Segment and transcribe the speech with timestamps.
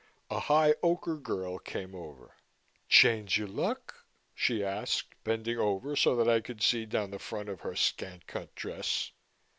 [0.31, 2.35] A high ochre girl came over.
[2.89, 7.49] "Change yo' luck?" she asked, bending over so that I could see down the front
[7.49, 9.11] of her scant cut dress.